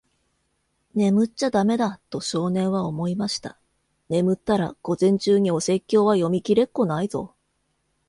[0.95, 3.59] 「眠っちゃだめだ。」と、少年は思いました。
[4.09, 7.35] 「眠ったら、午前中にお説教は読みきれっこないぞ。」